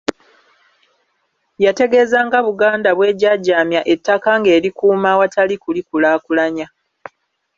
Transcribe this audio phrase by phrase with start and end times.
[1.65, 6.67] Yategeeza nga Buganda bw'ejaajamya ettaka ng'erikuuma awatali kulikulaakulanya.